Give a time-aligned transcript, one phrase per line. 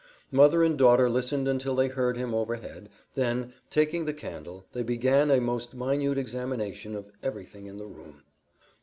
[0.31, 5.29] Mother and daughter listened until they heard him overhead, then, taking the candle, they began
[5.29, 8.23] a most minute examination of everything in the room.